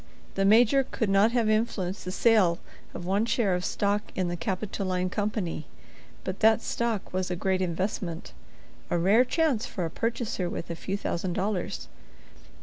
[0.33, 2.57] The Major could not have influenced the sale
[2.95, 5.67] of one share of stock in the Capitoline Company.
[6.23, 8.33] But that stock was a great investment;
[8.89, 11.87] a rare chance for a purchaser with a few thousand dollars.